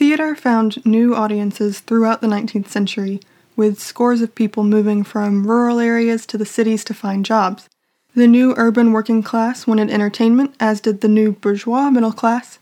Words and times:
Theater 0.00 0.34
found 0.34 0.82
new 0.86 1.14
audiences 1.14 1.80
throughout 1.80 2.22
the 2.22 2.26
19th 2.26 2.68
century, 2.68 3.20
with 3.54 3.78
scores 3.78 4.22
of 4.22 4.34
people 4.34 4.64
moving 4.64 5.04
from 5.04 5.46
rural 5.46 5.78
areas 5.78 6.24
to 6.24 6.38
the 6.38 6.46
cities 6.46 6.84
to 6.84 6.94
find 6.94 7.22
jobs. 7.22 7.68
The 8.14 8.26
new 8.26 8.54
urban 8.56 8.92
working 8.92 9.22
class 9.22 9.66
wanted 9.66 9.90
entertainment, 9.90 10.54
as 10.58 10.80
did 10.80 11.02
the 11.02 11.08
new 11.08 11.32
bourgeois 11.32 11.90
middle 11.90 12.14
class. 12.14 12.58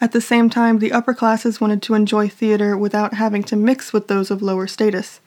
At 0.00 0.10
the 0.10 0.20
same 0.20 0.50
time, 0.50 0.80
the 0.80 0.90
upper 0.90 1.14
classes 1.14 1.60
wanted 1.60 1.80
to 1.82 1.94
enjoy 1.94 2.28
theater 2.28 2.76
without 2.76 3.14
having 3.14 3.44
to 3.44 3.54
mix 3.54 3.92
with 3.92 4.08
those 4.08 4.28
of 4.28 4.42
lower 4.42 4.66
status. 4.66 5.20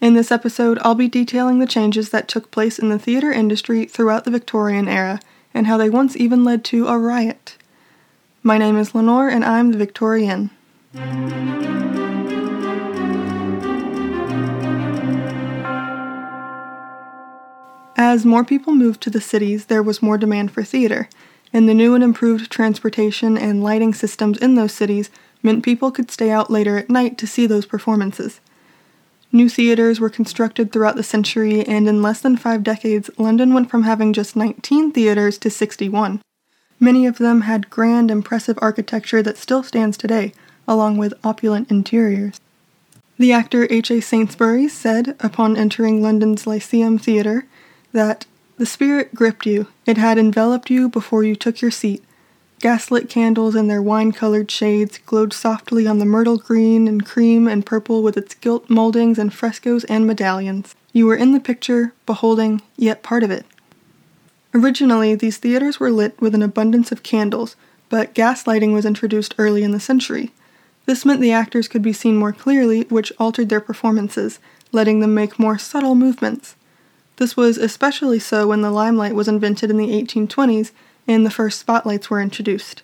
In 0.00 0.14
this 0.14 0.32
episode, 0.32 0.78
I'll 0.80 0.94
be 0.94 1.06
detailing 1.06 1.58
the 1.58 1.66
changes 1.66 2.08
that 2.08 2.28
took 2.28 2.50
place 2.50 2.78
in 2.78 2.88
the 2.88 2.98
theater 2.98 3.30
industry 3.30 3.84
throughout 3.84 4.24
the 4.24 4.30
Victorian 4.30 4.88
era 4.88 5.20
and 5.52 5.66
how 5.66 5.76
they 5.76 5.90
once 5.90 6.16
even 6.16 6.44
led 6.44 6.64
to 6.64 6.88
a 6.88 6.98
riot. 6.98 7.58
My 8.42 8.56
name 8.56 8.78
is 8.78 8.94
Lenore, 8.94 9.28
and 9.28 9.44
I'm 9.44 9.72
the 9.72 9.76
Victorienne. 9.76 10.48
As 10.94 11.04
more 18.24 18.42
people 18.42 18.74
moved 18.74 19.02
to 19.02 19.10
the 19.10 19.20
cities, 19.20 19.66
there 19.66 19.82
was 19.82 20.00
more 20.00 20.16
demand 20.16 20.50
for 20.50 20.62
theater, 20.62 21.10
and 21.52 21.68
the 21.68 21.74
new 21.74 21.94
and 21.94 22.02
improved 22.02 22.50
transportation 22.50 23.36
and 23.36 23.62
lighting 23.62 23.92
systems 23.92 24.38
in 24.38 24.54
those 24.54 24.72
cities 24.72 25.10
meant 25.42 25.62
people 25.62 25.90
could 25.90 26.10
stay 26.10 26.30
out 26.30 26.50
later 26.50 26.78
at 26.78 26.88
night 26.88 27.18
to 27.18 27.26
see 27.26 27.46
those 27.46 27.66
performances. 27.66 28.40
New 29.30 29.50
theaters 29.50 30.00
were 30.00 30.08
constructed 30.08 30.72
throughout 30.72 30.96
the 30.96 31.02
century, 31.02 31.66
and 31.66 31.86
in 31.86 32.00
less 32.00 32.22
than 32.22 32.38
five 32.38 32.64
decades, 32.64 33.10
London 33.18 33.52
went 33.52 33.70
from 33.70 33.82
having 33.82 34.14
just 34.14 34.36
19 34.36 34.92
theaters 34.92 35.36
to 35.36 35.50
61. 35.50 36.22
Many 36.80 37.04
of 37.04 37.18
them 37.18 37.42
had 37.42 37.68
grand, 37.68 38.10
impressive 38.10 38.58
architecture 38.62 39.22
that 39.22 39.36
still 39.36 39.62
stands 39.62 39.98
today, 39.98 40.32
along 40.68 40.98
with 40.98 41.14
opulent 41.24 41.68
interiors. 41.68 42.40
The 43.18 43.32
actor 43.32 43.66
H.A. 43.68 43.94
Saintsbury 43.94 44.70
said, 44.70 45.16
upon 45.18 45.56
entering 45.56 46.00
London's 46.00 46.46
Lyceum 46.46 46.98
Theatre, 46.98 47.46
that 47.92 48.26
the 48.58 48.66
spirit 48.66 49.12
gripped 49.12 49.46
you, 49.46 49.66
it 49.86 49.98
had 49.98 50.18
enveloped 50.18 50.70
you 50.70 50.88
before 50.88 51.24
you 51.24 51.34
took 51.34 51.60
your 51.60 51.72
seat, 51.72 52.04
Gaslit 52.60 53.08
candles 53.08 53.54
in 53.54 53.68
their 53.68 53.80
wine 53.80 54.10
colored 54.10 54.50
shades 54.50 54.98
glowed 54.98 55.32
softly 55.32 55.86
on 55.86 55.98
the 55.98 56.04
myrtle 56.04 56.38
green 56.38 56.88
and 56.88 57.06
cream 57.06 57.46
and 57.46 57.64
purple 57.64 58.02
with 58.02 58.16
its 58.16 58.34
gilt 58.34 58.68
moldings 58.68 59.16
and 59.16 59.32
frescoes 59.32 59.84
and 59.84 60.06
medallions. 60.06 60.74
You 60.92 61.06
were 61.06 61.14
in 61.14 61.32
the 61.32 61.40
picture, 61.40 61.92
beholding, 62.04 62.62
yet 62.76 63.04
part 63.04 63.22
of 63.22 63.30
it. 63.30 63.46
Originally, 64.52 65.14
these 65.14 65.36
theaters 65.36 65.78
were 65.78 65.92
lit 65.92 66.20
with 66.20 66.34
an 66.34 66.42
abundance 66.42 66.90
of 66.90 67.04
candles, 67.04 67.54
but 67.90 68.14
gas 68.14 68.44
lighting 68.46 68.72
was 68.72 68.84
introduced 68.84 69.36
early 69.38 69.62
in 69.62 69.70
the 69.70 69.78
century. 69.78 70.32
This 70.88 71.04
meant 71.04 71.20
the 71.20 71.32
actors 71.32 71.68
could 71.68 71.82
be 71.82 71.92
seen 71.92 72.16
more 72.16 72.32
clearly, 72.32 72.84
which 72.84 73.12
altered 73.18 73.50
their 73.50 73.60
performances, 73.60 74.38
letting 74.72 75.00
them 75.00 75.14
make 75.14 75.38
more 75.38 75.58
subtle 75.58 75.94
movements. 75.94 76.56
This 77.16 77.36
was 77.36 77.58
especially 77.58 78.18
so 78.18 78.48
when 78.48 78.62
the 78.62 78.70
limelight 78.70 79.14
was 79.14 79.28
invented 79.28 79.68
in 79.68 79.76
the 79.76 79.90
1820s 79.90 80.70
and 81.06 81.26
the 81.26 81.30
first 81.30 81.60
spotlights 81.60 82.08
were 82.08 82.22
introduced. 82.22 82.80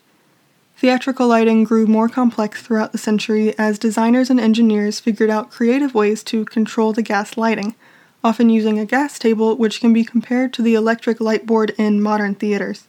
Theatrical 0.77 1.28
lighting 1.28 1.64
grew 1.64 1.86
more 1.86 2.11
complex 2.11 2.61
throughout 2.61 2.92
the 2.92 2.98
century 2.98 3.58
as 3.58 3.78
designers 3.78 4.28
and 4.28 4.39
engineers 4.39 5.00
figured 5.00 5.30
out 5.30 5.50
creative 5.50 5.94
ways 5.94 6.22
to 6.24 6.44
control 6.44 6.92
the 6.92 7.00
gas 7.00 7.39
lighting, 7.39 7.74
often 8.22 8.50
using 8.50 8.78
a 8.78 8.84
gas 8.84 9.18
table 9.18 9.56
which 9.56 9.80
can 9.80 9.94
be 9.94 10.05
compared 10.05 10.52
to 10.52 10.61
the 10.61 10.74
electric 10.74 11.22
light 11.22 11.46
board 11.46 11.74
in 11.78 12.02
modern 12.02 12.34
theaters. 12.34 12.84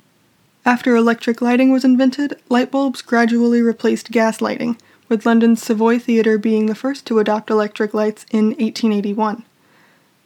After 0.66 0.94
electric 0.94 1.41
lighting 1.41 1.72
was 1.72 1.85
invented, 1.85 2.38
light 2.50 2.69
bulbs 2.69 3.02
gradually 3.02 3.61
replaced 3.61 4.11
gas 4.11 4.41
lighting, 4.41 4.77
with 5.07 5.25
London's 5.25 5.61
Savoy 5.61 5.99
Theatre 5.99 6.37
being 6.37 6.65
the 6.65 6.75
first 6.75 7.05
to 7.07 7.19
adopt 7.19 7.49
electric 7.49 7.93
lights 7.93 8.25
in 8.31 8.47
1881. 8.47 9.43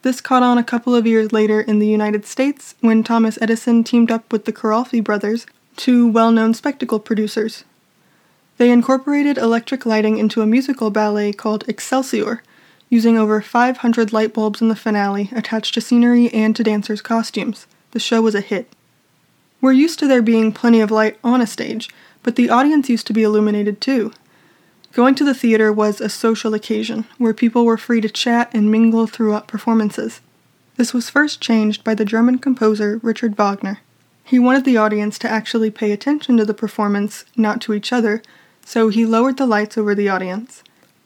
This 0.01 0.21
caught 0.21 0.43
on 0.43 0.57
a 0.57 0.63
couple 0.63 0.95
of 0.95 1.05
years 1.05 1.33
later 1.33 1.59
in 1.59 1.79
the 1.79 1.87
United 1.87 2.25
States 2.25 2.75
when 2.79 3.03
Thomas 3.03 3.37
Edison 3.41 3.83
teamed 3.83 4.11
up 4.11 4.31
with 4.31 4.45
the 4.45 4.53
Kiralfy 4.53 5.03
brothers, 5.03 5.45
two 5.75 6.07
well 6.07 6.31
known 6.31 6.53
spectacle 6.53 6.99
producers. 6.99 7.65
They 8.57 8.71
incorporated 8.71 9.37
electric 9.37 9.85
lighting 9.85 10.17
into 10.17 10.41
a 10.41 10.45
musical 10.45 10.89
ballet 10.89 11.33
called 11.33 11.67
Excelsior, 11.67 12.43
using 12.89 13.17
over 13.17 13.41
500 13.41 14.11
light 14.13 14.33
bulbs 14.33 14.61
in 14.61 14.69
the 14.69 14.75
finale 14.75 15.29
attached 15.33 15.73
to 15.75 15.81
scenery 15.81 16.29
and 16.33 16.55
to 16.55 16.63
dancers' 16.63 17.01
costumes. 17.01 17.67
The 17.91 17.99
show 17.99 18.21
was 18.21 18.35
a 18.35 18.41
hit. 18.41 18.73
We're 19.61 19.73
used 19.73 19.99
to 19.99 20.07
there 20.07 20.21
being 20.21 20.51
plenty 20.51 20.79
of 20.79 20.91
light 20.91 21.17
on 21.23 21.41
a 21.41 21.47
stage, 21.47 21.89
but 22.23 22.35
the 22.35 22.49
audience 22.49 22.89
used 22.89 23.07
to 23.07 23.13
be 23.13 23.23
illuminated 23.23 23.81
too. 23.81 24.13
Going 24.91 25.13
to 25.15 25.23
the 25.23 25.35
theater 25.35 25.71
was 25.71 26.01
a 26.01 26.09
social 26.09 26.55
occasion 26.55 27.05
where 27.19 27.33
people 27.33 27.63
were 27.63 27.77
free 27.77 28.01
to 28.01 28.09
chat 28.09 28.49
and 28.53 28.71
mingle 28.71 29.05
throughout 29.05 29.47
performances. 29.47 30.19
This 30.77 30.93
was 30.93 31.11
first 31.11 31.39
changed 31.41 31.83
by 31.83 31.93
the 31.93 32.05
German 32.05 32.39
composer 32.39 32.99
Richard 33.03 33.35
Wagner. 33.35 33.79
He 34.23 34.39
wanted 34.39 34.65
the 34.65 34.77
audience 34.77 35.19
to 35.19 35.29
actually 35.29 35.69
pay 35.69 35.91
attention 35.91 36.37
to 36.37 36.45
the 36.45 36.53
performance, 36.55 37.25
not 37.35 37.61
to 37.61 37.73
each 37.73 37.93
other, 37.93 38.23
so 38.65 38.89
he 38.89 39.05
lowered 39.05 39.37
the 39.37 39.45
lights 39.45 39.77
over 39.77 39.93
the 39.93 40.09
audience. 40.09 40.63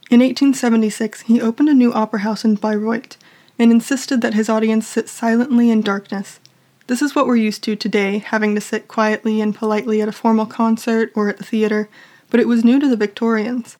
In 0.09 0.19
1876, 0.19 1.21
he 1.21 1.41
opened 1.41 1.69
a 1.69 1.73
new 1.73 1.91
opera 1.91 2.19
house 2.19 2.45
in 2.45 2.55
Bayreuth 2.55 3.17
and 3.59 3.71
insisted 3.71 4.21
that 4.21 4.33
his 4.33 4.49
audience 4.49 4.87
sit 4.87 5.09
silently 5.09 5.69
in 5.69 5.81
darkness. 5.81 6.39
This 6.87 7.01
is 7.01 7.15
what 7.15 7.27
we're 7.27 7.35
used 7.35 7.63
to 7.63 7.75
today, 7.75 8.19
having 8.19 8.55
to 8.55 8.61
sit 8.61 8.87
quietly 8.87 9.41
and 9.41 9.55
politely 9.55 10.01
at 10.01 10.09
a 10.09 10.13
formal 10.13 10.45
concert 10.45 11.11
or 11.15 11.29
at 11.29 11.37
the 11.37 11.43
theater, 11.43 11.89
but 12.33 12.39
it 12.39 12.47
was 12.47 12.65
new 12.65 12.79
to 12.79 12.87
the 12.87 12.97
Victorians. 12.97 13.77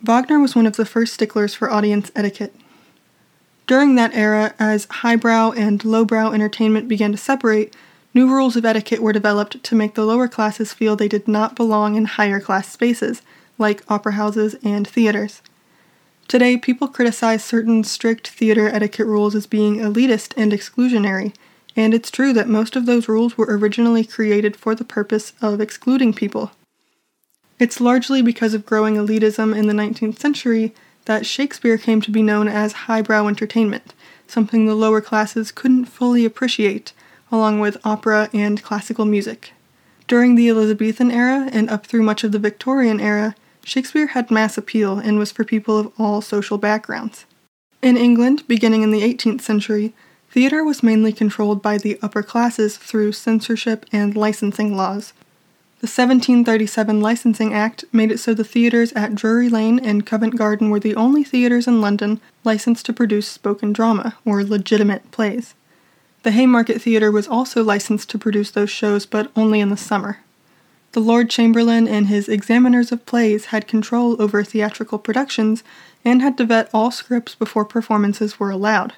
Wagner 0.00 0.38
was 0.38 0.54
one 0.54 0.64
of 0.64 0.76
the 0.76 0.86
first 0.86 1.12
sticklers 1.12 1.54
for 1.54 1.68
audience 1.68 2.12
etiquette. 2.14 2.54
During 3.66 3.96
that 3.96 4.14
era, 4.14 4.54
as 4.60 4.86
highbrow 4.90 5.50
and 5.50 5.84
lowbrow 5.84 6.30
entertainment 6.30 6.86
began 6.86 7.10
to 7.10 7.18
separate, 7.18 7.74
new 8.14 8.32
rules 8.32 8.54
of 8.54 8.64
etiquette 8.64 9.02
were 9.02 9.12
developed 9.12 9.64
to 9.64 9.74
make 9.74 9.94
the 9.94 10.04
lower 10.04 10.28
classes 10.28 10.72
feel 10.72 10.94
they 10.94 11.08
did 11.08 11.26
not 11.26 11.56
belong 11.56 11.96
in 11.96 12.04
higher 12.04 12.38
class 12.38 12.70
spaces, 12.70 13.22
like 13.58 13.82
opera 13.88 14.12
houses 14.12 14.54
and 14.62 14.86
theaters. 14.86 15.42
Today, 16.28 16.56
people 16.56 16.86
criticize 16.86 17.42
certain 17.42 17.82
strict 17.82 18.28
theater 18.28 18.68
etiquette 18.68 19.08
rules 19.08 19.34
as 19.34 19.48
being 19.48 19.78
elitist 19.78 20.32
and 20.36 20.52
exclusionary, 20.52 21.34
and 21.74 21.92
it's 21.92 22.12
true 22.12 22.32
that 22.34 22.48
most 22.48 22.76
of 22.76 22.86
those 22.86 23.08
rules 23.08 23.36
were 23.36 23.46
originally 23.48 24.04
created 24.04 24.54
for 24.54 24.76
the 24.76 24.84
purpose 24.84 25.32
of 25.42 25.60
excluding 25.60 26.14
people. 26.14 26.52
It's 27.60 27.78
largely 27.78 28.22
because 28.22 28.54
of 28.54 28.64
growing 28.64 28.94
elitism 28.94 29.54
in 29.54 29.66
the 29.66 29.74
19th 29.74 30.18
century 30.18 30.74
that 31.04 31.26
Shakespeare 31.26 31.76
came 31.76 32.00
to 32.00 32.10
be 32.10 32.22
known 32.22 32.48
as 32.48 32.88
highbrow 32.88 33.28
entertainment, 33.28 33.92
something 34.26 34.64
the 34.64 34.74
lower 34.74 35.02
classes 35.02 35.52
couldn't 35.52 35.84
fully 35.84 36.24
appreciate, 36.24 36.94
along 37.30 37.60
with 37.60 37.76
opera 37.84 38.30
and 38.32 38.62
classical 38.62 39.04
music. 39.04 39.52
During 40.08 40.36
the 40.36 40.48
Elizabethan 40.48 41.10
era 41.10 41.50
and 41.52 41.68
up 41.68 41.86
through 41.86 42.02
much 42.02 42.24
of 42.24 42.32
the 42.32 42.38
Victorian 42.38 42.98
era, 42.98 43.34
Shakespeare 43.62 44.06
had 44.06 44.30
mass 44.30 44.56
appeal 44.56 44.98
and 44.98 45.18
was 45.18 45.30
for 45.30 45.44
people 45.44 45.78
of 45.78 45.92
all 45.98 46.22
social 46.22 46.56
backgrounds. 46.56 47.26
In 47.82 47.98
England, 47.98 48.42
beginning 48.48 48.82
in 48.82 48.90
the 48.90 49.02
18th 49.02 49.42
century, 49.42 49.92
theater 50.30 50.64
was 50.64 50.82
mainly 50.82 51.12
controlled 51.12 51.60
by 51.60 51.76
the 51.76 51.98
upper 52.00 52.22
classes 52.22 52.78
through 52.78 53.12
censorship 53.12 53.84
and 53.92 54.16
licensing 54.16 54.74
laws, 54.74 55.12
the 55.80 55.86
1737 55.86 57.00
Licensing 57.00 57.54
Act 57.54 57.86
made 57.90 58.12
it 58.12 58.20
so 58.20 58.34
the 58.34 58.44
theatres 58.44 58.92
at 58.92 59.14
Drury 59.14 59.48
Lane 59.48 59.78
and 59.78 60.04
Covent 60.04 60.36
Garden 60.36 60.68
were 60.68 60.78
the 60.78 60.94
only 60.94 61.24
theatres 61.24 61.66
in 61.66 61.80
London 61.80 62.20
licensed 62.44 62.84
to 62.84 62.92
produce 62.92 63.26
spoken 63.26 63.72
drama, 63.72 64.14
or 64.26 64.44
legitimate 64.44 65.10
plays. 65.10 65.54
The 66.22 66.32
Haymarket 66.32 66.82
Theatre 66.82 67.10
was 67.10 67.26
also 67.26 67.64
licensed 67.64 68.10
to 68.10 68.18
produce 68.18 68.50
those 68.50 68.68
shows, 68.68 69.06
but 69.06 69.32
only 69.34 69.58
in 69.58 69.70
the 69.70 69.76
summer. 69.78 70.18
The 70.92 71.00
Lord 71.00 71.30
Chamberlain 71.30 71.88
and 71.88 72.08
his 72.08 72.28
examiners 72.28 72.92
of 72.92 73.06
plays 73.06 73.46
had 73.46 73.66
control 73.66 74.20
over 74.20 74.44
theatrical 74.44 74.98
productions 74.98 75.64
and 76.04 76.20
had 76.20 76.36
to 76.36 76.44
vet 76.44 76.68
all 76.74 76.90
scripts 76.90 77.34
before 77.34 77.64
performances 77.64 78.38
were 78.38 78.50
allowed. 78.50 78.92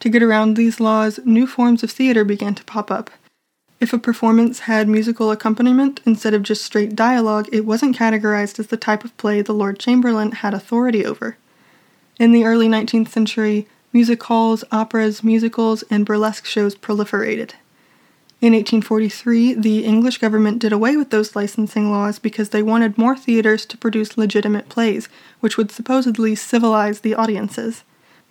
To 0.00 0.08
get 0.08 0.22
around 0.22 0.56
these 0.56 0.80
laws, 0.80 1.20
new 1.26 1.46
forms 1.46 1.82
of 1.82 1.90
theatre 1.90 2.24
began 2.24 2.54
to 2.54 2.64
pop 2.64 2.90
up 2.90 3.10
if 3.80 3.92
a 3.92 3.98
performance 3.98 4.60
had 4.60 4.88
musical 4.88 5.30
accompaniment 5.30 6.00
instead 6.04 6.34
of 6.34 6.42
just 6.42 6.64
straight 6.64 6.96
dialogue, 6.96 7.48
it 7.52 7.64
wasn't 7.64 7.96
categorized 7.96 8.58
as 8.58 8.66
the 8.66 8.76
type 8.76 9.04
of 9.04 9.16
play 9.16 9.40
the 9.40 9.52
Lord 9.52 9.78
Chamberlain 9.78 10.32
had 10.32 10.52
authority 10.52 11.04
over. 11.04 11.36
In 12.18 12.32
the 12.32 12.44
early 12.44 12.66
19th 12.66 13.08
century, 13.08 13.68
music 13.92 14.22
halls, 14.24 14.64
operas, 14.72 15.22
musicals, 15.22 15.84
and 15.90 16.04
burlesque 16.04 16.44
shows 16.44 16.74
proliferated. 16.74 17.52
In 18.40 18.52
1843, 18.52 19.54
the 19.54 19.84
English 19.84 20.18
government 20.18 20.60
did 20.60 20.72
away 20.72 20.96
with 20.96 21.10
those 21.10 21.34
licensing 21.34 21.90
laws 21.90 22.18
because 22.18 22.50
they 22.50 22.62
wanted 22.62 22.98
more 22.98 23.16
theaters 23.16 23.66
to 23.66 23.76
produce 23.76 24.18
legitimate 24.18 24.68
plays, 24.68 25.08
which 25.40 25.56
would 25.56 25.70
supposedly 25.70 26.34
civilize 26.34 27.00
the 27.00 27.14
audiences. 27.14 27.82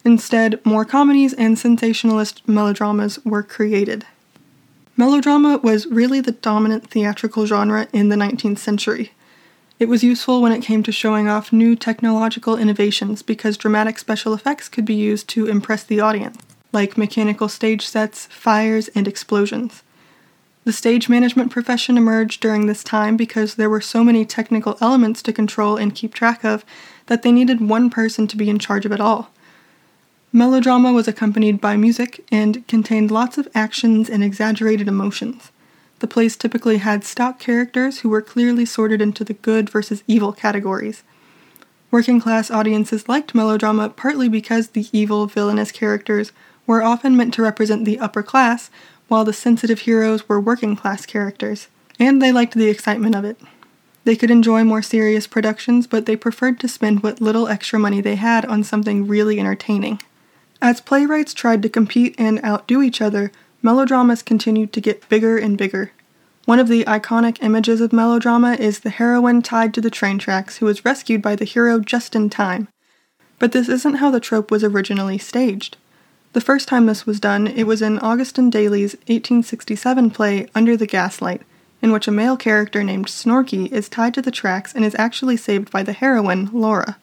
Instead, 0.06 0.66
more 0.66 0.86
comedies 0.86 1.34
and 1.34 1.60
sensationalist 1.60 2.48
melodramas 2.48 3.20
were 3.26 3.44
created. 3.44 4.06
Melodrama 5.00 5.60
was 5.60 5.86
really 5.86 6.22
the 6.22 6.32
dominant 6.32 6.90
theatrical 6.90 7.46
genre 7.46 7.88
in 7.94 8.10
the 8.10 8.16
19th 8.16 8.58
century. 8.58 9.12
It 9.78 9.88
was 9.88 10.04
useful 10.04 10.42
when 10.42 10.52
it 10.52 10.64
came 10.64 10.82
to 10.82 10.92
showing 10.92 11.28
off 11.28 11.54
new 11.54 11.76
technological 11.76 12.58
innovations 12.58 13.22
because 13.22 13.58
dramatic 13.58 14.00
special 14.00 14.34
effects 14.34 14.68
could 14.68 14.86
be 14.86 14.96
used 14.96 15.30
to 15.30 15.46
impress 15.46 15.84
the 15.84 16.00
audience, 16.00 16.40
like 16.74 16.98
mechanical 16.98 17.48
stage 17.48 17.86
sets, 17.86 18.26
fires, 18.26 18.88
and 18.96 19.08
explosions. 19.08 19.84
The 20.64 20.74
stage 20.74 21.08
management 21.08 21.52
profession 21.52 21.96
emerged 21.96 22.42
during 22.42 22.66
this 22.66 22.84
time 22.84 23.16
because 23.18 23.54
there 23.54 23.70
were 23.70 23.80
so 23.80 24.04
many 24.04 24.26
technical 24.26 24.80
elements 24.82 25.22
to 25.22 25.32
control 25.32 25.78
and 25.78 25.94
keep 25.94 26.16
track 26.16 26.44
of 26.44 26.66
that 27.06 27.22
they 27.22 27.32
needed 27.32 27.62
one 27.62 27.92
person 27.92 28.26
to 28.28 28.36
be 28.36 28.50
in 28.50 28.58
charge 28.58 28.84
of 28.84 28.92
it 28.92 29.00
all. 29.00 29.30
Melodrama 30.34 30.92
was 30.92 31.08
accompanied 31.08 31.62
by 31.62 31.78
music 31.78 32.24
and 32.32 32.68
contained 32.68 33.10
lots 33.10 33.38
of 33.38 33.48
actions 33.56 34.10
and 34.10 34.24
exaggerated 34.24 34.88
emotions. 34.88 35.52
The 36.00 36.08
plays 36.08 36.36
typically 36.36 36.78
had 36.78 37.06
stock 37.06 37.40
characters 37.40 38.00
who 38.00 38.10
were 38.10 38.22
clearly 38.22 38.66
sorted 38.66 39.02
into 39.02 39.24
the 39.24 39.34
good 39.34 39.70
versus 39.70 40.04
evil 40.06 40.34
categories. 40.34 41.04
Working 41.92 42.20
class 42.20 42.52
audiences 42.52 43.08
liked 43.08 43.34
melodrama 43.34 43.88
partly 43.90 44.28
because 44.28 44.68
the 44.68 44.88
evil, 44.92 45.28
villainous 45.28 45.72
characters 45.72 46.34
were 46.68 46.84
often 46.84 47.16
meant 47.16 47.34
to 47.36 47.42
represent 47.42 47.86
the 47.86 47.98
upper 47.98 48.22
class, 48.22 48.70
while 49.08 49.24
the 49.24 49.32
sensitive 49.32 49.82
heroes 49.82 50.28
were 50.28 50.42
working 50.42 50.76
class 50.76 51.06
characters, 51.06 51.70
and 51.98 52.22
they 52.22 52.34
liked 52.34 52.54
the 52.54 52.68
excitement 52.68 53.16
of 53.16 53.24
it. 53.24 53.40
They 54.04 54.18
could 54.18 54.30
enjoy 54.30 54.66
more 54.66 54.82
serious 54.82 55.26
productions, 55.26 55.88
but 55.88 56.06
they 56.06 56.18
preferred 56.18 56.60
to 56.60 56.68
spend 56.68 57.02
what 57.02 57.22
little 57.22 57.48
extra 57.48 57.80
money 57.80 58.02
they 58.02 58.16
had 58.16 58.46
on 58.46 58.66
something 58.66 59.08
really 59.08 59.40
entertaining. 59.40 60.02
As 60.62 60.82
playwrights 60.82 61.34
tried 61.34 61.62
to 61.62 61.70
compete 61.70 62.16
and 62.18 62.44
outdo 62.44 62.82
each 62.82 63.02
other, 63.02 63.32
melodramas 63.62 64.24
continued 64.24 64.74
to 64.74 64.82
get 64.82 65.08
bigger 65.10 65.38
and 65.38 65.58
bigger. 65.58 65.92
One 66.46 66.60
of 66.60 66.68
the 66.68 66.86
iconic 66.86 67.38
images 67.42 67.82
of 67.82 67.92
melodrama 67.92 68.54
is 68.54 68.80
the 68.80 68.90
heroine 68.90 69.42
tied 69.42 69.74
to 69.74 69.82
the 69.82 69.92
train 69.92 70.18
tracks 70.18 70.58
who 70.58 70.68
is 70.68 70.86
rescued 70.86 71.22
by 71.22 71.36
the 71.36 71.46
hero 71.46 71.80
just 71.80 72.16
in 72.16 72.30
time. 72.30 72.70
But 73.38 73.52
this 73.52 73.68
isn't 73.68 73.96
how 73.96 74.10
the 74.10 74.20
trope 74.20 74.50
was 74.50 74.64
originally 74.64 75.18
staged. 75.18 75.78
The 76.34 76.42
first 76.42 76.68
time 76.68 76.86
this 76.86 77.06
was 77.06 77.20
done, 77.20 77.48
it 77.48 77.66
was 77.66 77.82
in 77.82 78.00
Augustin 78.00 78.50
Daly's 78.50 78.94
1867 79.08 80.12
play 80.12 80.48
Under 80.56 80.78
the 80.78 80.88
Gaslight, 80.88 81.42
in 81.82 81.92
which 81.92 82.08
a 82.08 82.12
male 82.12 82.38
character 82.38 82.84
named 82.84 83.08
Snorky 83.08 83.72
is 83.72 83.90
tied 83.90 84.14
to 84.16 84.22
the 84.22 84.32
tracks 84.32 84.74
and 84.74 84.84
is 84.84 84.96
actually 84.98 85.38
saved 85.38 85.72
by 85.72 85.84
the 85.84 85.94
heroine, 85.94 86.50
Laura. 86.52 86.98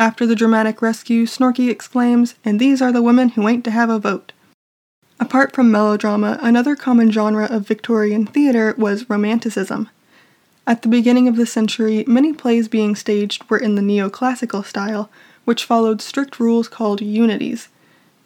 After 0.00 0.24
the 0.24 0.34
dramatic 0.34 0.80
rescue, 0.80 1.26
Snorky 1.26 1.68
exclaims, 1.68 2.34
And 2.42 2.58
these 2.58 2.80
are 2.80 2.90
the 2.90 3.02
women 3.02 3.28
who 3.28 3.46
ain't 3.46 3.64
to 3.64 3.70
have 3.70 3.90
a 3.90 3.98
vote. 3.98 4.32
Apart 5.20 5.54
from 5.54 5.70
melodrama, 5.70 6.38
another 6.40 6.74
common 6.74 7.12
genre 7.12 7.44
of 7.44 7.68
Victorian 7.68 8.24
theatre 8.24 8.74
was 8.78 9.10
Romanticism. 9.10 9.90
At 10.66 10.80
the 10.80 10.88
beginning 10.88 11.28
of 11.28 11.36
the 11.36 11.44
century, 11.44 12.02
many 12.06 12.32
plays 12.32 12.66
being 12.66 12.96
staged 12.96 13.44
were 13.50 13.58
in 13.58 13.74
the 13.74 13.82
neoclassical 13.82 14.64
style, 14.64 15.10
which 15.44 15.66
followed 15.66 16.00
strict 16.00 16.40
rules 16.40 16.66
called 16.66 17.02
unities. 17.02 17.68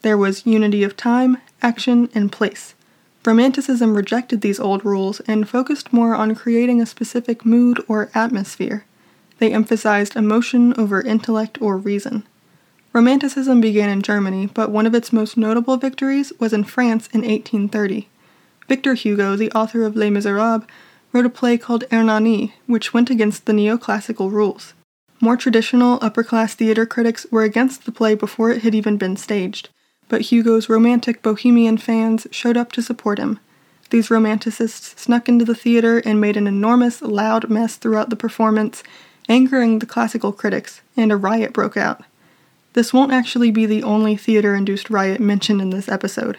There 0.03 0.17
was 0.17 0.47
unity 0.47 0.85
of 0.85 0.97
time, 0.97 1.38
action, 1.61 2.09
and 2.15 2.31
place. 2.31 2.75
Romanticism 3.25 3.97
rejected 3.97 4.43
these 4.43 4.61
old 4.61 4.85
rules 4.85 5.19
and 5.26 5.49
focused 5.49 5.93
more 5.93 6.15
on 6.15 6.37
creating 6.37 6.81
a 6.81 6.87
specific 6.87 7.44
mood 7.44 7.82
or 7.88 8.11
atmosphere. 8.15 8.85
They 9.39 9.53
emphasized 9.53 10.17
emotion 10.17 10.75
over 10.79 11.01
intellect 11.01 11.61
or 11.61 11.77
reason. 11.77 12.25
Romanticism 12.93 13.61
began 13.61 13.91
in 13.91 14.03
Germany, 14.03 14.47
but 14.47 14.71
one 14.71 14.87
of 14.87 14.95
its 14.95 15.13
most 15.13 15.37
notable 15.37 15.77
victories 15.77 16.33
was 16.39 16.53
in 16.53 16.63
France 16.65 17.09
in 17.09 17.23
1830. 17.23 18.09
Victor 18.69 18.95
Hugo, 18.95 19.37
the 19.37 19.51
author 19.51 19.85
of 19.85 19.97
Les 19.97 20.11
Miserables, 20.11 20.65
wrote 21.13 21.27
a 21.27 21.31
play 21.31 21.59
called 21.59 21.85
Hernani, 21.91 22.55
which 22.67 22.95
went 22.95 23.11
against 23.11 23.47
the 23.47 23.53
neoclassical 23.53 24.31
rules. 24.31 24.75
More 25.21 25.37
traditional 25.37 25.99
upper 26.03 26.23
class 26.23 26.55
theater 26.55 26.87
critics 26.87 27.27
were 27.31 27.43
against 27.45 27.85
the 27.85 27.93
play 27.93 28.15
before 28.15 28.51
it 28.51 28.63
had 28.63 28.75
even 28.75 28.97
been 28.97 29.17
staged, 29.17 29.69
but 30.09 30.23
Hugo's 30.23 30.69
romantic 30.69 31.23
bohemian 31.23 31.79
fans 31.79 32.27
showed 32.31 32.57
up 32.57 32.73
to 32.73 32.83
support 32.83 33.19
him. 33.19 33.39
These 33.91 34.09
romanticists 34.09 34.99
snuck 34.99 35.29
into 35.29 35.45
the 35.45 35.55
theater 35.55 35.99
and 35.99 36.21
made 36.21 36.37
an 36.37 36.47
enormous, 36.47 37.01
loud 37.01 37.49
mess 37.49 37.77
throughout 37.77 38.11
the 38.11 38.17
performance, 38.17 38.83
angering 39.29 39.79
the 39.79 39.87
classical 39.87 40.32
critics, 40.32 40.81
and 40.97 41.11
a 41.11 41.17
riot 41.17 41.53
broke 41.53 41.76
out. 41.76 42.03
This 42.75 42.93
won't 42.93 43.12
actually 43.12 43.50
be 43.50 43.67
the 43.67 43.82
only 43.82 44.17
theater 44.17 44.55
induced 44.55 44.91
riot 44.91 45.21
mentioned 45.21 45.61
in 45.61 45.71
this 45.71 45.88
episode. 45.88 46.38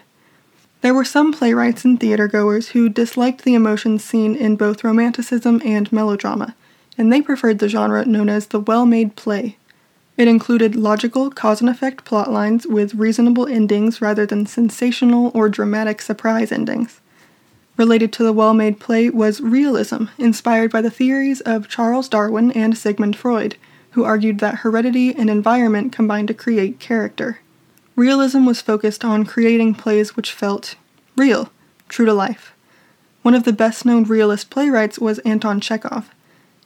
There 0.82 0.94
were 0.94 1.04
some 1.04 1.32
playwrights 1.32 1.84
and 1.84 1.98
theatergoers 1.98 2.68
who 2.68 2.88
disliked 2.88 3.42
the 3.42 3.54
emotions 3.54 4.04
seen 4.04 4.36
in 4.36 4.56
both 4.56 4.84
romanticism 4.84 5.62
and 5.64 5.90
melodrama, 5.90 6.54
and 6.98 7.12
they 7.12 7.22
preferred 7.22 7.58
the 7.58 7.68
genre 7.68 8.04
known 8.04 8.28
as 8.28 8.48
the 8.48 8.60
well 8.60 8.86
made 8.86 9.16
play. 9.16 9.56
It 10.16 10.28
included 10.28 10.76
logical 10.76 11.30
cause 11.30 11.60
and 11.60 11.68
effect 11.68 12.04
plot 12.04 12.30
lines 12.30 12.66
with 12.66 12.94
reasonable 12.94 13.46
endings 13.46 14.00
rather 14.00 14.26
than 14.26 14.46
sensational 14.46 15.30
or 15.34 15.48
dramatic 15.48 16.00
surprise 16.00 16.52
endings. 16.52 17.00
Related 17.76 18.12
to 18.14 18.22
the 18.22 18.32
well 18.32 18.54
made 18.54 18.80
play 18.80 19.10
was 19.10 19.40
realism, 19.40 20.04
inspired 20.16 20.70
by 20.70 20.80
the 20.80 20.90
theories 20.90 21.40
of 21.42 21.68
Charles 21.68 22.08
Darwin 22.08 22.50
and 22.52 22.76
Sigmund 22.76 23.16
Freud, 23.16 23.56
who 23.90 24.04
argued 24.04 24.38
that 24.38 24.56
heredity 24.56 25.14
and 25.14 25.28
environment 25.28 25.92
combine 25.92 26.26
to 26.26 26.34
create 26.34 26.80
character. 26.80 27.40
Realism 27.94 28.44
was 28.44 28.60
focused 28.60 29.04
on 29.04 29.24
creating 29.24 29.74
plays 29.74 30.16
which 30.16 30.32
felt 30.32 30.76
real, 31.16 31.50
true 31.88 32.06
to 32.06 32.12
life. 32.12 32.54
One 33.22 33.34
of 33.34 33.44
the 33.44 33.52
best 33.52 33.84
known 33.84 34.04
realist 34.04 34.50
playwrights 34.50 34.98
was 34.98 35.18
Anton 35.20 35.60
Chekhov. 35.60 36.10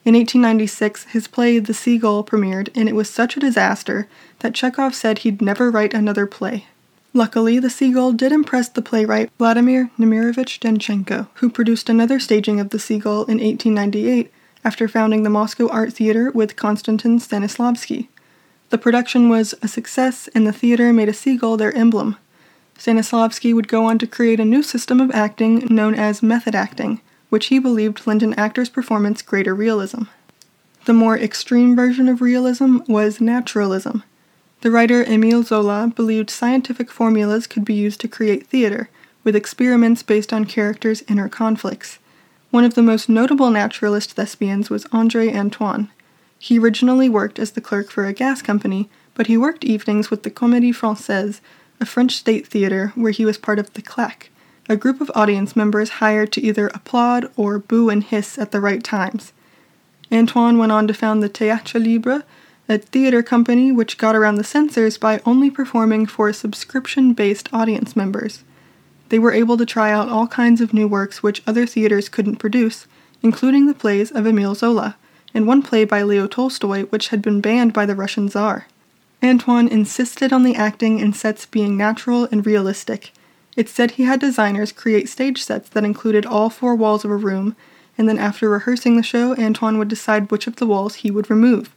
In 0.05 0.15
1896, 0.15 1.05
his 1.05 1.29
play 1.29 1.59
The 1.59 1.75
Seagull 1.75 2.25
premiered, 2.25 2.69
and 2.75 2.89
it 2.89 2.95
was 2.95 3.09
such 3.09 3.37
a 3.37 3.41
disaster 3.41 4.09
that 4.41 4.55
Chekhov 4.55 4.95
said 4.95 5.19
he'd 5.19 5.43
never 5.43 5.71
write 5.71 5.95
another 5.95 6.27
play. 6.27 6.67
Luckily, 7.13 7.59
The 7.59 7.71
Seagull 7.71 8.13
did 8.13 8.31
impress 8.31 8.69
the 8.69 8.83
playwright 8.83 9.31
Vladimir 9.37 9.91
Nemirovich 9.99 10.61
Danchenko, 10.61 11.27
who 11.35 11.51
produced 11.51 11.89
another 11.89 12.21
staging 12.21 12.61
of 12.61 12.71
The 12.71 12.79
Seagull 12.79 13.25
in 13.25 13.39
1898 13.39 14.33
after 14.65 14.87
founding 14.87 15.25
the 15.25 15.31
Moscow 15.31 15.69
Art 15.69 15.93
Theater 15.93 16.31
with 16.31 16.55
Konstantin 16.55 17.19
Stanislavsky. 17.19 18.09
The 18.69 18.79
production 18.79 19.29
was 19.29 19.55
a 19.61 19.67
success, 19.67 20.29
and 20.37 20.47
the 20.47 20.53
theater 20.53 20.93
made 20.93 21.09
a 21.09 21.13
seagull 21.13 21.57
their 21.57 21.75
emblem. 21.75 22.17
Stanislavsky 22.79 23.53
would 23.53 23.67
go 23.67 23.85
on 23.85 23.99
to 23.99 24.07
create 24.07 24.39
a 24.39 24.45
new 24.45 24.63
system 24.63 25.01
of 25.01 25.11
acting 25.11 25.67
known 25.69 25.95
as 25.97 26.23
method 26.23 26.55
acting, 26.55 27.01
which 27.29 27.47
he 27.47 27.59
believed 27.59 28.07
lent 28.07 28.23
an 28.23 28.35
actor's 28.35 28.69
performance 28.69 29.23
greater 29.23 29.55
realism. 29.55 30.05
The 30.85 30.93
more 30.93 31.19
extreme 31.19 31.75
version 31.75 32.09
of 32.09 32.21
realism 32.21 32.79
was 32.87 33.21
naturalism. 33.21 34.05
The 34.63 34.71
writer 34.71 35.03
Emile 35.05 35.43
Zola 35.43 35.91
believed 35.95 36.29
scientific 36.29 36.91
formulas 36.91 37.47
could 37.47 37.65
be 37.65 37.75
used 37.75 38.01
to 38.03 38.09
create 38.09 38.47
theater, 38.47 38.91
with 39.25 39.35
experiments 39.35 40.03
based 40.03 40.33
on 40.33 40.45
characters' 40.45 41.03
inner 41.09 41.31
conflicts. 41.31 41.99
One 42.51 42.65
of 42.65 42.75
the 42.75 42.83
most 42.83 43.09
notable 43.09 43.51
naturalist 43.51 44.13
thespians 44.13 44.69
was 44.69 44.87
Andre 44.93 45.33
Antoine. 45.33 45.89
He 46.39 46.59
originally 46.59 47.09
worked 47.09 47.39
as 47.39 47.53
the 47.53 47.61
clerk 47.63 47.91
for 47.91 48.05
a 48.05 48.13
gas 48.13 48.43
company, 48.43 48.91
but 49.15 49.29
he 49.29 49.37
worked 49.37 49.65
evenings 49.65 50.11
with 50.11 50.25
the 50.25 50.31
Comédie 50.31 50.75
Française, 50.75 51.41
a 51.81 51.87
French 51.87 52.17
state 52.17 52.47
theater 52.47 52.93
where 52.95 53.13
he 53.13 53.25
was 53.25 53.39
part 53.39 53.59
of 53.59 53.73
the 53.73 53.83
claque, 53.83 54.31
a 54.69 54.77
group 54.77 55.01
of 55.01 55.11
audience 55.15 55.57
members 55.57 56.01
hired 56.01 56.33
to 56.33 56.43
either 56.43 56.69
applaud 56.69 57.31
or 57.37 57.59
boo 57.59 57.89
and 57.89 58.05
hiss 58.05 58.39
at 58.39 58.53
the 58.53 58.61
right 58.61 58.85
times. 58.85 59.33
Antoine 60.13 60.59
went 60.59 60.73
on 60.73 60.87
to 60.87 60.95
found 60.95 61.23
the 61.23 61.31
Théâtre 61.31 61.83
Libre, 61.83 62.25
a 62.71 62.79
theater 62.79 63.21
company 63.21 63.73
which 63.73 63.99
got 63.99 64.15
around 64.15 64.37
the 64.37 64.45
censors 64.45 64.97
by 64.97 65.21
only 65.27 65.51
performing 65.51 66.07
for 66.07 66.33
subscription 66.33 67.13
based 67.13 67.49
audience 67.53 67.97
members. 67.97 68.45
They 69.09 69.19
were 69.19 69.33
able 69.33 69.57
to 69.57 69.67
try 69.67 69.91
out 69.91 70.09
all 70.09 70.29
kinds 70.29 70.61
of 70.61 70.73
new 70.73 70.87
works 70.87 71.21
which 71.21 71.43
other 71.49 71.67
theaters 71.67 72.09
couldn't 72.09 72.37
produce, 72.37 72.87
including 73.23 73.67
the 73.67 73.75
plays 73.75 74.13
of 74.13 74.25
Emile 74.25 74.55
Zola, 74.55 74.97
and 75.35 75.49
one 75.49 75.63
play 75.63 75.85
by 75.85 76.05
Leo 76.05 76.29
Tolstoy 76.29 76.85
which 76.85 77.09
had 77.09 77.21
been 77.21 77.41
banned 77.41 77.73
by 77.73 77.85
the 77.85 77.97
Russian 77.97 78.29
Tsar. 78.29 78.67
Antoine 79.21 79.67
insisted 79.67 80.33
on 80.33 80.45
the 80.45 80.55
acting 80.55 81.03
and 81.03 81.17
sets 81.17 81.47
being 81.47 81.77
natural 81.77 82.29
and 82.31 82.47
realistic. 82.47 83.13
It 83.57 83.69
said 83.69 83.91
he 83.91 84.05
had 84.05 84.21
designers 84.21 84.71
create 84.71 85.09
stage 85.09 85.43
sets 85.43 85.69
that 85.71 85.85
included 85.85 86.25
all 86.25 86.51
four 86.51 86.77
walls 86.77 87.05
of 87.05 87.11
a 87.11 87.17
room, 87.17 87.57
and 87.99 88.09
then 88.09 88.17
after 88.17 88.49
rehearsing 88.49 88.97
the 88.97 89.03
show, 89.03 89.35
Antoine 89.35 89.77
would 89.79 89.89
decide 89.89 90.31
which 90.31 90.47
of 90.47 90.57
the 90.57 90.67
walls 90.67 90.95
he 90.95 91.11
would 91.11 91.29
remove. 91.29 91.75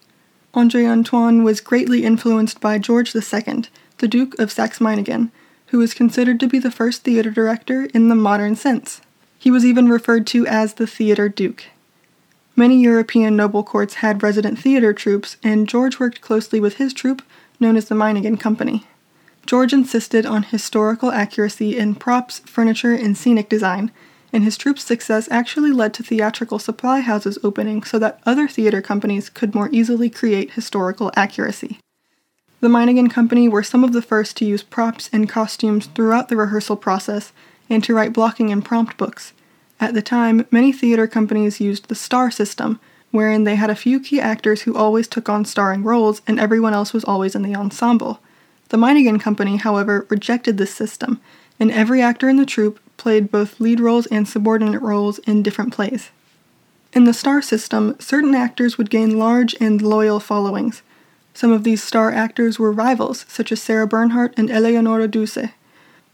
Andre 0.55 0.85
Antoine 0.85 1.43
was 1.43 1.61
greatly 1.61 2.03
influenced 2.03 2.61
by 2.61 2.77
George 2.77 3.15
II, 3.15 3.63
the 3.97 4.07
Duke 4.07 4.37
of 4.37 4.51
Saxe 4.51 4.77
Meiningen, 4.77 5.31
who 5.67 5.81
is 5.81 5.95
considered 5.95 6.39
to 6.39 6.47
be 6.47 6.59
the 6.59 6.69
first 6.69 7.03
theater 7.03 7.31
director 7.31 7.85
in 7.85 8.07
the 8.07 8.15
modern 8.15 8.55
sense. 8.55 9.01
He 9.39 9.49
was 9.49 9.65
even 9.65 9.89
referred 9.89 10.27
to 10.27 10.45
as 10.45 10.75
the 10.75 10.85
Theater 10.85 11.27
Duke. 11.27 11.65
Many 12.55 12.79
European 12.79 13.35
noble 13.35 13.63
courts 13.63 13.95
had 13.95 14.21
resident 14.21 14.59
theater 14.59 14.93
troupes, 14.93 15.37
and 15.41 15.67
George 15.67 15.99
worked 15.99 16.21
closely 16.21 16.59
with 16.59 16.75
his 16.75 16.93
troupe, 16.93 17.23
known 17.59 17.75
as 17.75 17.85
the 17.85 17.95
Meiningen 17.95 18.39
Company. 18.39 18.85
George 19.47 19.73
insisted 19.73 20.23
on 20.23 20.43
historical 20.43 21.11
accuracy 21.11 21.75
in 21.75 21.95
props, 21.95 22.39
furniture, 22.45 22.93
and 22.93 23.17
scenic 23.17 23.49
design, 23.49 23.91
and 24.33 24.43
his 24.43 24.57
troupe's 24.57 24.83
success 24.83 25.29
actually 25.31 25.71
led 25.71 25.93
to 25.93 26.03
theatrical 26.03 26.57
supply 26.57 26.99
houses 27.01 27.37
opening 27.43 27.83
so 27.83 27.99
that 27.99 28.19
other 28.25 28.47
theater 28.47 28.81
companies 28.81 29.29
could 29.29 29.53
more 29.53 29.69
easily 29.71 30.09
create 30.09 30.53
historical 30.53 31.11
accuracy. 31.15 31.79
The 32.59 32.67
Meiningen 32.67 33.11
Company 33.11 33.47
were 33.47 33.61
some 33.61 33.83
of 33.83 33.93
the 33.93 34.01
first 34.01 34.35
to 34.37 34.45
use 34.45 34.63
props 34.63 35.09
and 35.13 35.29
costumes 35.29 35.85
throughout 35.85 36.29
the 36.29 36.35
rehearsal 36.35 36.75
process 36.75 37.31
and 37.69 37.83
to 37.83 37.93
write 37.93 38.13
blocking 38.13 38.51
and 38.51 38.65
prompt 38.65 38.97
books. 38.97 39.33
At 39.79 39.93
the 39.93 40.01
time, 40.01 40.47
many 40.49 40.71
theater 40.71 41.05
companies 41.05 41.59
used 41.59 41.87
the 41.87 41.95
star 41.95 42.31
system, 42.31 42.79
wherein 43.11 43.43
they 43.43 43.55
had 43.55 43.69
a 43.69 43.75
few 43.75 43.99
key 43.99 44.19
actors 44.19 44.63
who 44.63 44.75
always 44.75 45.07
took 45.07 45.29
on 45.29 45.45
starring 45.45 45.83
roles 45.83 46.21
and 46.25 46.39
everyone 46.39 46.73
else 46.73 46.93
was 46.93 47.03
always 47.03 47.35
in 47.35 47.43
the 47.43 47.55
ensemble. 47.55 48.19
The 48.69 48.77
Meiningen 48.77 49.19
Company, 49.19 49.57
however, 49.57 50.07
rejected 50.09 50.57
this 50.57 50.73
system, 50.73 51.21
and 51.59 51.69
every 51.69 52.01
actor 52.01 52.27
in 52.29 52.37
the 52.37 52.45
troupe 52.45 52.79
played 52.97 53.31
both 53.31 53.59
lead 53.59 53.79
roles 53.79 54.05
and 54.07 54.27
subordinate 54.27 54.81
roles 54.81 55.19
in 55.19 55.43
different 55.43 55.73
plays. 55.73 56.09
In 56.93 57.05
the 57.05 57.13
star 57.13 57.41
system, 57.41 57.95
certain 57.99 58.35
actors 58.35 58.77
would 58.77 58.89
gain 58.89 59.17
large 59.17 59.55
and 59.59 59.81
loyal 59.81 60.19
followings. 60.19 60.83
Some 61.33 61.51
of 61.51 61.63
these 61.63 61.81
star 61.81 62.11
actors 62.11 62.59
were 62.59 62.71
rivals, 62.71 63.25
such 63.27 63.51
as 63.51 63.61
Sarah 63.61 63.87
Bernhardt 63.87 64.33
and 64.37 64.51
Eleonora 64.51 65.07
Duse. 65.07 65.49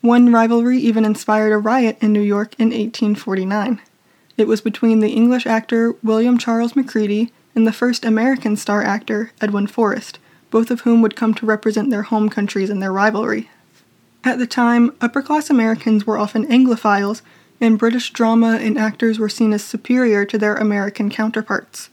One 0.01 0.31
rivalry 0.31 0.79
even 0.79 1.03
inspired 1.03 1.51
a 1.51 1.57
riot 1.57 1.97
in 1.99 2.13
New 2.13 2.21
York 2.21 2.55
in 2.57 2.67
1849. 2.67 3.81
It 4.37 4.47
was 4.47 4.61
between 4.61 5.01
the 5.01 5.11
English 5.11 5.45
actor 5.45 5.95
William 6.01 6.37
Charles 6.37 6.77
Macready 6.77 7.33
and 7.53 7.67
the 7.67 7.73
first 7.73 8.05
American 8.05 8.55
star 8.55 8.81
actor 8.81 9.33
Edwin 9.41 9.67
Forrest, 9.67 10.17
both 10.49 10.71
of 10.71 10.81
whom 10.81 11.01
would 11.01 11.17
come 11.17 11.33
to 11.33 11.45
represent 11.45 11.89
their 11.89 12.03
home 12.03 12.29
countries 12.29 12.69
in 12.69 12.79
their 12.79 12.93
rivalry. 12.93 13.49
At 14.23 14.37
the 14.37 14.47
time, 14.47 14.93
upper 14.99 15.21
class 15.21 15.49
Americans 15.49 16.05
were 16.05 16.17
often 16.17 16.45
Anglophiles, 16.47 17.21
and 17.61 17.79
British 17.79 18.11
drama 18.11 18.57
and 18.61 18.77
actors 18.77 19.19
were 19.19 19.29
seen 19.29 19.53
as 19.53 19.63
superior 19.63 20.25
to 20.25 20.37
their 20.37 20.55
American 20.55 21.09
counterparts. 21.09 21.89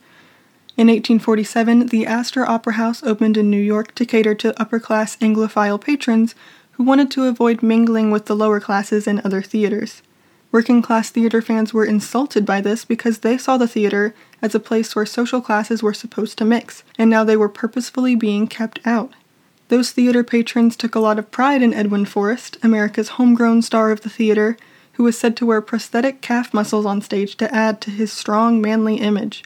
In 0.77 0.89
1847, 0.89 1.87
the 1.87 2.05
Astor 2.05 2.47
Opera 2.47 2.75
House 2.75 3.03
opened 3.03 3.37
in 3.37 3.49
New 3.49 3.61
York 3.61 3.95
to 3.95 4.05
cater 4.05 4.35
to 4.35 4.61
upper 4.61 4.79
class 4.79 5.17
Anglophile 5.17 5.81
patrons 5.81 6.35
who 6.73 6.85
wanted 6.85 7.11
to 7.13 7.25
avoid 7.25 7.63
mingling 7.63 8.11
with 8.11 8.27
the 8.27 8.37
lower 8.37 8.61
classes 8.61 9.07
in 9.07 9.21
other 9.25 9.41
theaters. 9.41 10.03
Working 10.53 10.83
class 10.83 11.11
theater 11.11 11.41
fans 11.41 11.73
were 11.73 11.85
insulted 11.85 12.45
by 12.45 12.61
this 12.61 12.85
because 12.85 13.19
they 13.19 13.39
saw 13.39 13.57
the 13.57 13.67
theater 13.67 14.15
as 14.43 14.55
a 14.55 14.61
place 14.61 14.95
where 14.95 15.07
social 15.07 15.41
classes 15.41 15.83
were 15.83 15.95
supposed 15.95 16.39
to 16.39 16.45
mix, 16.45 16.85
and 16.99 17.09
now 17.09 17.25
they 17.25 17.37
were 17.37 17.49
purposefully 17.49 18.15
being 18.15 18.47
kept 18.47 18.79
out. 18.85 19.15
Those 19.69 19.91
theater 19.91 20.23
patrons 20.23 20.77
took 20.77 20.95
a 20.95 21.01
lot 21.01 21.19
of 21.19 21.31
pride 21.31 21.63
in 21.63 21.75
Edwin 21.75 22.05
Forrest, 22.05 22.57
America's 22.63 23.11
homegrown 23.11 23.63
star 23.63 23.91
of 23.91 24.03
the 24.03 24.09
theater, 24.09 24.57
who 24.93 25.03
was 25.03 25.19
said 25.19 25.37
to 25.37 25.47
wear 25.47 25.61
prosthetic 25.61 26.21
calf 26.21 26.55
muscles 26.55 26.87
on 26.87 27.03
stage 27.03 27.37
to 27.37 27.53
add 27.55 27.81
to 27.81 27.91
his 27.91 28.13
strong, 28.13 28.61
manly 28.61 28.97
image. 28.97 29.43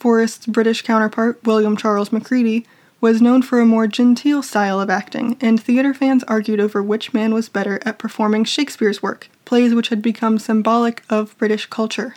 Forrest's 0.00 0.46
British 0.46 0.82
counterpart, 0.82 1.38
William 1.44 1.76
Charles 1.76 2.10
Macready, 2.10 2.66
was 3.00 3.20
known 3.20 3.42
for 3.42 3.60
a 3.60 3.66
more 3.66 3.86
genteel 3.86 4.42
style 4.42 4.80
of 4.80 4.88
acting, 4.88 5.36
and 5.40 5.62
theater 5.62 5.92
fans 5.92 6.24
argued 6.24 6.58
over 6.58 6.82
which 6.82 7.12
man 7.12 7.34
was 7.34 7.50
better 7.50 7.78
at 7.84 7.98
performing 7.98 8.44
Shakespeare's 8.44 9.02
work, 9.02 9.28
plays 9.44 9.74
which 9.74 9.88
had 9.88 10.00
become 10.00 10.38
symbolic 10.38 11.02
of 11.10 11.36
British 11.36 11.66
culture. 11.66 12.16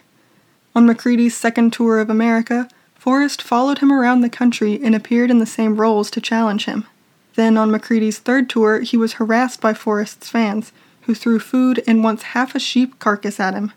On 0.74 0.86
Macready's 0.86 1.36
second 1.36 1.74
tour 1.74 2.00
of 2.00 2.10
America, 2.10 2.70
Forrest 2.96 3.42
followed 3.42 3.80
him 3.80 3.92
around 3.92 4.22
the 4.22 4.30
country 4.30 4.80
and 4.82 4.96
appeared 4.96 5.30
in 5.30 5.40
the 5.40 5.46
same 5.46 5.76
roles 5.76 6.10
to 6.12 6.22
challenge 6.22 6.66
him. 6.66 6.86
Then, 7.38 7.56
on 7.56 7.70
Macready's 7.70 8.18
third 8.18 8.50
tour, 8.50 8.80
he 8.80 8.98
was 8.98 9.14
harassed 9.14 9.62
by 9.62 9.76
Forrest's 9.76 10.28
fans, 10.28 10.72
who 11.02 11.14
threw 11.14 11.38
food 11.38 11.84
and 11.86 12.04
once 12.04 12.34
half 12.34 12.56
a 12.56 12.60
sheep 12.60 12.98
carcass 12.98 13.40
at 13.40 13.54
him. 13.54 13.74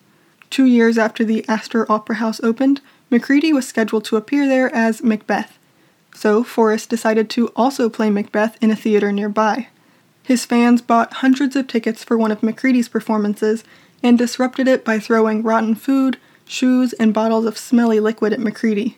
Two 0.49 0.65
years 0.65 0.97
after 0.97 1.27
the 1.27 1.47
Astor 1.47 1.85
Opera 1.93 2.17
House 2.17 2.41
opened, 2.43 2.81
Macready 3.11 3.53
was 3.53 3.69
scheduled 3.69 4.07
to 4.07 4.17
appear 4.17 4.49
there 4.49 4.75
as 4.75 5.03
Macbeth, 5.03 5.59
so 6.15 6.43
Forrest 6.43 6.89
decided 6.89 7.29
to 7.31 7.49
also 7.49 7.91
play 7.91 8.09
Macbeth 8.09 8.57
in 8.63 8.71
a 8.71 8.77
theater 8.77 9.13
nearby. 9.13 9.69
His 10.23 10.47
fans 10.47 10.81
bought 10.81 11.13
hundreds 11.15 11.55
of 11.55 11.67
tickets 11.67 12.03
for 12.03 12.17
one 12.17 12.33
of 12.33 12.43
Macready's 12.43 12.89
performances 12.89 13.63
and 14.03 14.17
disrupted 14.17 14.69
it 14.69 14.87
by 14.87 14.99
throwing 14.99 15.43
rotten 15.43 15.75
food, 15.75 16.17
shoes, 16.47 16.95
and 16.95 17.13
bottles 17.13 17.45
of 17.45 17.59
smelly 17.59 18.01
liquid 18.01 18.33
at 18.33 18.41
Macready. 18.41 18.97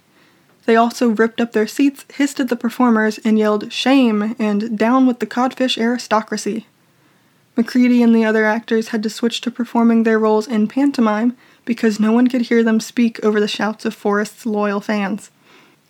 They 0.65 0.77
also 0.77 1.09
ripped 1.09 1.41
up 1.41 1.53
their 1.53 1.67
seats, 1.67 2.05
hissed 2.15 2.39
at 2.39 2.49
the 2.49 2.57
performers, 2.57 3.19
and 3.25 3.39
yelled, 3.39 3.73
Shame! 3.73 4.37
and 4.39 4.79
Down 4.79 5.07
with 5.07 5.19
the 5.19 5.27
codfish 5.27 5.77
aristocracy! 5.77 6.67
Macready 7.57 8.03
and 8.03 8.15
the 8.15 8.25
other 8.25 8.45
actors 8.45 8.89
had 8.89 9.03
to 9.03 9.11
switch 9.11 9.41
to 9.43 9.51
performing 9.51 10.05
their 10.05 10.19
roles 10.19 10.47
in 10.47 10.69
pantomime 10.69 11.37
because 11.65 12.01
no 12.01 12.13
one 12.13 12.29
could 12.29 12.43
hear 12.43 12.63
them 12.63 12.81
speak 12.81 13.23
over 13.25 13.41
the 13.41 13.49
shouts 13.49 13.85
of 13.85 13.95
Forrest's 13.95 14.47
loyal 14.47 14.81
fans. 14.81 15.31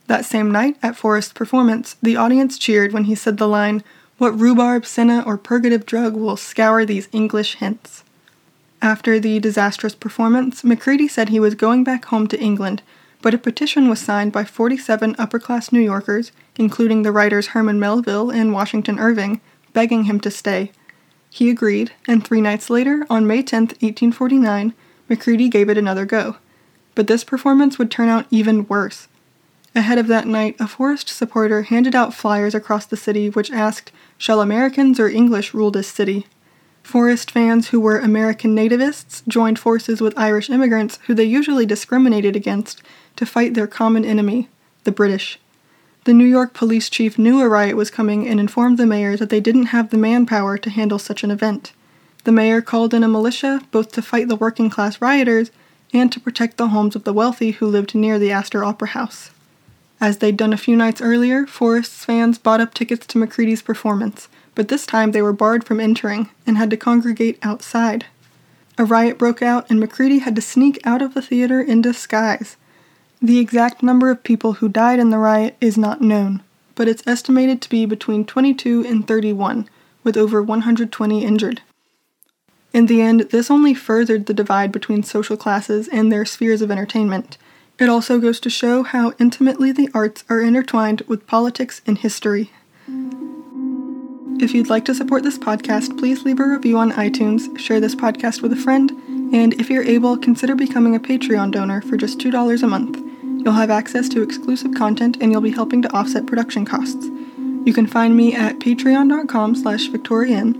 That 0.08 0.24
same 0.24 0.50
night, 0.50 0.76
at 0.82 0.96
Forrest's 0.96 1.32
performance, 1.32 1.96
the 2.02 2.16
audience 2.16 2.58
cheered 2.58 2.92
when 2.92 3.04
he 3.04 3.14
said 3.14 3.38
the 3.38 3.46
line, 3.46 3.84
What 4.18 4.38
rhubarb, 4.38 4.84
senna, 4.84 5.22
or 5.24 5.38
purgative 5.38 5.86
drug 5.86 6.14
will 6.14 6.36
scour 6.36 6.84
these 6.84 7.08
English 7.12 7.56
hints? 7.56 8.02
After 8.80 9.20
the 9.20 9.38
disastrous 9.38 9.94
performance, 9.94 10.64
Macready 10.64 11.06
said 11.06 11.28
he 11.28 11.38
was 11.38 11.54
going 11.54 11.84
back 11.84 12.06
home 12.06 12.26
to 12.26 12.40
England, 12.40 12.82
but 13.22 13.32
a 13.32 13.38
petition 13.38 13.88
was 13.88 14.00
signed 14.00 14.32
by 14.32 14.44
47 14.44 15.16
upper 15.18 15.38
class 15.38 15.72
New 15.72 15.80
Yorkers, 15.80 16.32
including 16.56 17.02
the 17.02 17.12
writers 17.12 17.48
Herman 17.48 17.80
Melville 17.80 18.30
and 18.30 18.52
Washington 18.52 18.98
Irving, 18.98 19.40
begging 19.72 20.04
him 20.04 20.20
to 20.20 20.30
stay. 20.30 20.72
He 21.30 21.48
agreed, 21.48 21.92
and 22.06 22.22
three 22.22 22.42
nights 22.42 22.68
later, 22.68 23.06
on 23.08 23.26
May 23.26 23.42
10, 23.42 23.62
1849, 23.62 24.74
Macready 25.08 25.48
gave 25.48 25.70
it 25.70 25.78
another 25.78 26.04
go. 26.04 26.36
But 26.94 27.06
this 27.06 27.24
performance 27.24 27.78
would 27.78 27.90
turn 27.90 28.08
out 28.08 28.26
even 28.30 28.66
worse. 28.66 29.08
Ahead 29.74 29.96
of 29.96 30.08
that 30.08 30.26
night, 30.26 30.56
a 30.60 30.68
Forrest 30.68 31.08
supporter 31.08 31.62
handed 31.62 31.94
out 31.94 32.12
flyers 32.12 32.54
across 32.54 32.84
the 32.84 32.96
city 32.96 33.30
which 33.30 33.50
asked, 33.50 33.90
Shall 34.18 34.42
Americans 34.42 35.00
or 35.00 35.08
English 35.08 35.54
rule 35.54 35.70
this 35.70 35.88
city? 35.88 36.26
Forrest 36.82 37.30
fans 37.30 37.68
who 37.68 37.80
were 37.80 37.98
American 37.98 38.54
nativists 38.54 39.22
joined 39.26 39.58
forces 39.58 40.00
with 40.00 40.18
Irish 40.18 40.50
immigrants 40.50 40.98
who 41.06 41.14
they 41.14 41.24
usually 41.24 41.64
discriminated 41.64 42.36
against 42.36 42.82
to 43.16 43.26
fight 43.26 43.54
their 43.54 43.66
common 43.66 44.04
enemy, 44.04 44.48
the 44.84 44.92
British. 44.92 45.38
The 46.04 46.12
New 46.12 46.24
York 46.24 46.52
police 46.52 46.90
chief 46.90 47.18
knew 47.18 47.40
a 47.40 47.48
riot 47.48 47.76
was 47.76 47.90
coming 47.90 48.26
and 48.26 48.40
informed 48.40 48.78
the 48.78 48.86
mayor 48.86 49.16
that 49.16 49.30
they 49.30 49.40
didn't 49.40 49.66
have 49.66 49.90
the 49.90 49.98
manpower 49.98 50.58
to 50.58 50.70
handle 50.70 50.98
such 50.98 51.22
an 51.22 51.30
event. 51.30 51.72
The 52.24 52.32
mayor 52.32 52.60
called 52.60 52.94
in 52.94 53.04
a 53.04 53.08
militia 53.08 53.62
both 53.70 53.92
to 53.92 54.02
fight 54.02 54.28
the 54.28 54.36
working 54.36 54.70
class 54.70 55.00
rioters 55.00 55.50
and 55.92 56.10
to 56.10 56.20
protect 56.20 56.56
the 56.56 56.68
homes 56.68 56.96
of 56.96 57.04
the 57.04 57.12
wealthy 57.12 57.52
who 57.52 57.66
lived 57.66 57.94
near 57.94 58.18
the 58.18 58.32
Astor 58.32 58.64
Opera 58.64 58.88
House. 58.88 59.30
As 60.00 60.18
they'd 60.18 60.36
done 60.36 60.52
a 60.52 60.56
few 60.56 60.74
nights 60.74 61.00
earlier, 61.00 61.46
Forrest's 61.46 62.04
fans 62.04 62.38
bought 62.38 62.60
up 62.60 62.74
tickets 62.74 63.06
to 63.06 63.18
Macready's 63.18 63.62
performance, 63.62 64.28
but 64.56 64.66
this 64.66 64.84
time 64.86 65.12
they 65.12 65.22
were 65.22 65.32
barred 65.32 65.62
from 65.62 65.78
entering 65.78 66.28
and 66.44 66.58
had 66.58 66.70
to 66.70 66.76
congregate 66.76 67.38
outside. 67.42 68.06
A 68.78 68.84
riot 68.84 69.18
broke 69.18 69.42
out, 69.42 69.70
and 69.70 69.78
Macready 69.78 70.18
had 70.18 70.34
to 70.34 70.42
sneak 70.42 70.80
out 70.84 71.02
of 71.02 71.14
the 71.14 71.22
theater 71.22 71.60
in 71.60 71.82
disguise. 71.82 72.56
The 73.24 73.38
exact 73.38 73.84
number 73.84 74.10
of 74.10 74.24
people 74.24 74.54
who 74.54 74.68
died 74.68 74.98
in 74.98 75.10
the 75.10 75.18
riot 75.18 75.56
is 75.60 75.78
not 75.78 76.00
known, 76.00 76.42
but 76.74 76.88
it's 76.88 77.06
estimated 77.06 77.62
to 77.62 77.70
be 77.70 77.86
between 77.86 78.24
22 78.24 78.84
and 78.84 79.06
31, 79.06 79.68
with 80.02 80.16
over 80.16 80.42
120 80.42 81.24
injured. 81.24 81.62
In 82.72 82.86
the 82.86 83.00
end, 83.00 83.20
this 83.30 83.48
only 83.48 83.74
furthered 83.74 84.26
the 84.26 84.34
divide 84.34 84.72
between 84.72 85.04
social 85.04 85.36
classes 85.36 85.86
and 85.86 86.10
their 86.10 86.24
spheres 86.24 86.62
of 86.62 86.72
entertainment. 86.72 87.38
It 87.78 87.88
also 87.88 88.18
goes 88.18 88.40
to 88.40 88.50
show 88.50 88.82
how 88.82 89.12
intimately 89.20 89.70
the 89.70 89.88
arts 89.94 90.24
are 90.28 90.40
intertwined 90.40 91.02
with 91.02 91.28
politics 91.28 91.80
and 91.86 91.98
history. 91.98 92.50
If 94.40 94.52
you'd 94.52 94.68
like 94.68 94.84
to 94.86 94.96
support 94.96 95.22
this 95.22 95.38
podcast, 95.38 95.96
please 95.96 96.24
leave 96.24 96.40
a 96.40 96.44
review 96.44 96.76
on 96.76 96.90
iTunes, 96.90 97.56
share 97.56 97.78
this 97.78 97.94
podcast 97.94 98.42
with 98.42 98.52
a 98.52 98.56
friend, 98.56 98.90
and 99.32 99.54
if 99.60 99.70
you're 99.70 99.84
able, 99.84 100.16
consider 100.16 100.56
becoming 100.56 100.96
a 100.96 101.00
Patreon 101.00 101.52
donor 101.52 101.82
for 101.82 101.96
just 101.96 102.18
$2 102.18 102.62
a 102.64 102.66
month. 102.66 103.11
You'll 103.44 103.54
have 103.54 103.70
access 103.70 104.08
to 104.10 104.22
exclusive 104.22 104.74
content 104.74 105.18
and 105.20 105.32
you'll 105.32 105.40
be 105.40 105.50
helping 105.50 105.82
to 105.82 105.92
offset 105.92 106.26
production 106.26 106.64
costs. 106.64 107.06
You 107.64 107.72
can 107.72 107.86
find 107.86 108.16
me 108.16 108.34
at 108.34 108.58
patreon.com 108.58 109.54
slash 109.56 109.86
victorienne, 109.86 110.54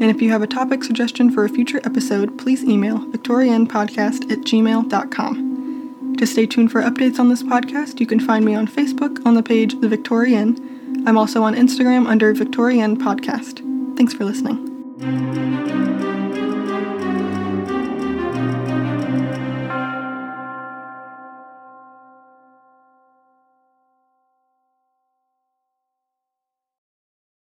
and 0.00 0.04
if 0.04 0.22
you 0.22 0.30
have 0.30 0.42
a 0.42 0.46
topic 0.46 0.84
suggestion 0.84 1.30
for 1.30 1.44
a 1.44 1.48
future 1.48 1.80
episode, 1.84 2.38
please 2.38 2.64
email 2.64 2.98
victorianpodcast 2.98 4.30
at 4.30 4.40
gmail.com. 4.40 6.16
To 6.16 6.26
stay 6.26 6.46
tuned 6.46 6.72
for 6.72 6.82
updates 6.82 7.20
on 7.20 7.28
this 7.28 7.44
podcast, 7.44 8.00
you 8.00 8.06
can 8.06 8.18
find 8.18 8.44
me 8.44 8.54
on 8.54 8.66
Facebook 8.66 9.24
on 9.24 9.34
the 9.34 9.42
page 9.42 9.80
The 9.80 9.88
Victorienne. 9.88 11.04
I'm 11.06 11.16
also 11.16 11.42
on 11.42 11.54
Instagram 11.54 12.08
under 12.08 12.32
Victorian 12.34 12.96
Podcast. 12.96 13.64
Thanks 13.96 14.14
for 14.14 14.24
listening. 14.24 15.87